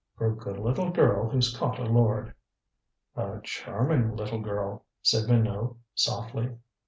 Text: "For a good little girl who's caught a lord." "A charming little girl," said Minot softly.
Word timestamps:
"For 0.17 0.25
a 0.31 0.35
good 0.35 0.57
little 0.57 0.89
girl 0.89 1.29
who's 1.29 1.55
caught 1.55 1.77
a 1.77 1.83
lord." 1.83 2.33
"A 3.15 3.39
charming 3.43 4.15
little 4.15 4.39
girl," 4.41 4.83
said 5.03 5.29
Minot 5.29 5.75
softly. 5.93 6.55